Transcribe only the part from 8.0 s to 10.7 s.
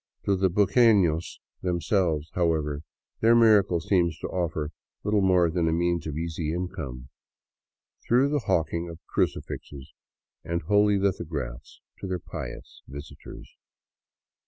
through the hawking of crucifixes and